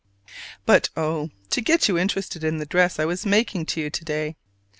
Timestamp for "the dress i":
2.57-3.05